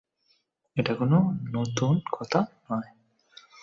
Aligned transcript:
এটা 0.77 0.93
কোন 0.95 1.13
নতুন 1.51 1.93
কথা 2.11 2.39
নয়। 2.69 2.89